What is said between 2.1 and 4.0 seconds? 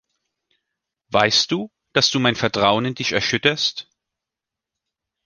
mein Vertrauen in dich erschütterst?